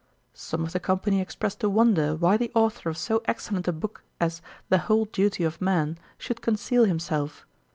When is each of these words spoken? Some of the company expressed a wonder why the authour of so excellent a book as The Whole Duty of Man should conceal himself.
Some 0.33 0.63
of 0.63 0.73
the 0.73 0.79
company 0.79 1.21
expressed 1.21 1.63
a 1.63 1.69
wonder 1.69 2.15
why 2.15 2.35
the 2.35 2.51
authour 2.55 2.89
of 2.89 2.97
so 2.97 3.21
excellent 3.25 3.67
a 3.67 3.71
book 3.71 4.03
as 4.19 4.41
The 4.69 4.79
Whole 4.89 5.05
Duty 5.05 5.43
of 5.43 5.61
Man 5.61 5.99
should 6.17 6.41
conceal 6.41 6.85
himself. 6.85 7.45